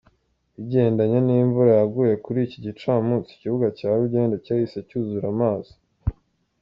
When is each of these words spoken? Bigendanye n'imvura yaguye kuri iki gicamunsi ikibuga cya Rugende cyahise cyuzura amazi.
Bigendanye 0.55 1.17
n'imvura 1.27 1.71
yaguye 1.79 2.13
kuri 2.23 2.39
iki 2.45 2.57
gicamunsi 2.65 3.29
ikibuga 3.33 3.67
cya 3.77 3.89
Rugende 3.99 4.35
cyahise 4.45 4.77
cyuzura 4.87 5.25
amazi. 5.33 5.73